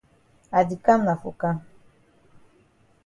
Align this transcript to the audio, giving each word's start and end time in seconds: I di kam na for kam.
I 0.59 0.67
di 0.69 0.75
kam 0.85 1.01
na 1.05 1.13
for 1.21 1.33
kam. 1.41 1.57